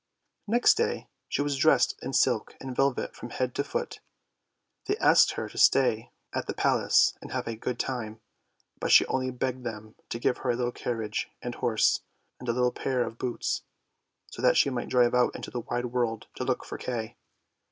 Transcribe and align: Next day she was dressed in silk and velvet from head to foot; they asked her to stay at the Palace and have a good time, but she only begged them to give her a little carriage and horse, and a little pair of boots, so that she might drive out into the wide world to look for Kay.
Next 0.47 0.77
day 0.77 1.09
she 1.29 1.43
was 1.43 1.55
dressed 1.57 1.95
in 2.01 2.13
silk 2.13 2.55
and 2.59 2.75
velvet 2.75 3.15
from 3.15 3.29
head 3.29 3.53
to 3.53 3.63
foot; 3.63 3.99
they 4.85 4.97
asked 4.97 5.33
her 5.33 5.47
to 5.47 5.59
stay 5.59 6.11
at 6.33 6.47
the 6.47 6.55
Palace 6.55 7.15
and 7.21 7.31
have 7.31 7.47
a 7.47 7.55
good 7.55 7.77
time, 7.77 8.19
but 8.79 8.91
she 8.91 9.05
only 9.05 9.29
begged 9.29 9.63
them 9.63 9.93
to 10.09 10.17
give 10.17 10.39
her 10.39 10.49
a 10.49 10.55
little 10.55 10.71
carriage 10.71 11.29
and 11.43 11.53
horse, 11.53 12.01
and 12.39 12.49
a 12.49 12.53
little 12.53 12.71
pair 12.71 13.03
of 13.05 13.19
boots, 13.19 13.61
so 14.31 14.41
that 14.41 14.57
she 14.57 14.71
might 14.71 14.89
drive 14.89 15.13
out 15.13 15.35
into 15.35 15.51
the 15.51 15.59
wide 15.59 15.85
world 15.85 16.25
to 16.33 16.43
look 16.43 16.65
for 16.65 16.79
Kay. 16.79 17.15